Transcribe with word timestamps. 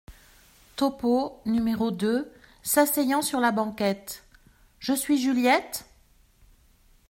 Topeau, 0.77 1.39
n° 1.45 1.91
deux, 1.95 2.33
s’asseyant 2.63 3.21
sur 3.21 3.39
la 3.39 3.51
banquette.— 3.51 4.23
Je 4.79 4.93
suis 4.93 5.21
Juliette? 5.21 5.85